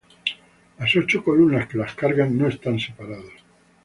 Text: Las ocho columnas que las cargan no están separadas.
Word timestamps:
Las 0.79 0.95
ocho 0.95 1.23
columnas 1.23 1.67
que 1.67 1.77
las 1.77 1.93
cargan 1.93 2.35
no 2.35 2.47
están 2.47 2.79
separadas. 2.79 3.33